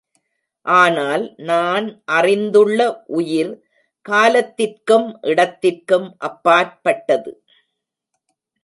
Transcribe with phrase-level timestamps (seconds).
[0.65, 2.79] ஆனால், நான் அறிந்துள்ள
[3.09, 3.53] உயிர்
[4.05, 7.33] காலத்திற்கும் இடத்திற்கும் அப்பாற்பட்டது.